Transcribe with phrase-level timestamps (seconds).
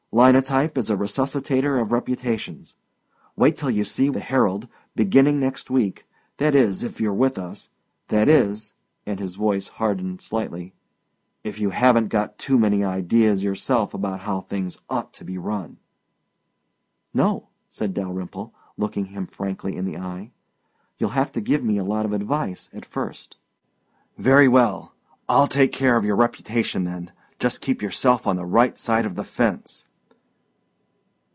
[0.13, 2.75] Linotype is a resuscitator of reputations.
[3.37, 7.69] Wait till you see the HERALD, beginning next week that is if you're with us
[8.09, 8.73] that is,"
[9.05, 10.73] and his voice hardened slightly,
[11.45, 15.77] "if you haven't got too many ideas yourself about how things ought to be run."
[17.13, 20.31] "No," said Dalyrimple, looking him frankly in the eye.
[20.97, 23.37] "You'll have to give me a lot of advice at first."
[24.17, 24.93] "Very well.
[25.29, 27.11] I'll take care of your reputation then.
[27.39, 29.87] Just keep yourself on the right side of the fence."